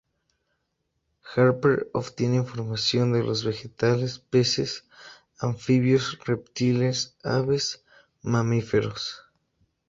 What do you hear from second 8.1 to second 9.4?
mamíferos.